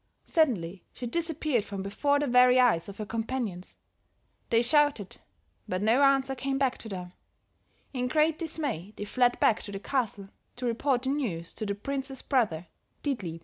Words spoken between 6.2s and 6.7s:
came